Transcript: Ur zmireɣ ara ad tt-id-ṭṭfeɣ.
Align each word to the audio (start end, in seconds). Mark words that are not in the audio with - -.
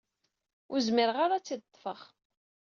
Ur 0.71 0.79
zmireɣ 0.87 1.17
ara 1.23 1.35
ad 1.37 1.43
tt-id-ṭṭfeɣ. 1.43 1.99